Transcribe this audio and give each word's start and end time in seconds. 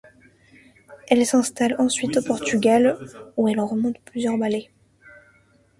Elle 1.09 1.23
s'installe 1.27 1.75
ensuite 1.77 2.17
au 2.17 2.23
Portugal 2.23 2.97
où 3.37 3.47
elle 3.47 3.59
remonte 3.59 3.99
plusieurs 4.03 4.35
Ballets. 4.35 4.71